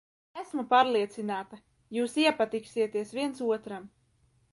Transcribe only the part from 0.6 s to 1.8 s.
pārliecināta,